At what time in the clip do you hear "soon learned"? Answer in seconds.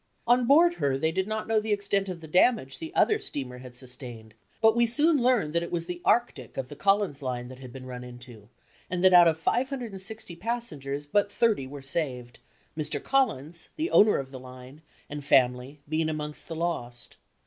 4.87-5.53